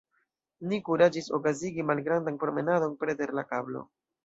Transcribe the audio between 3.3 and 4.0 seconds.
la kablo.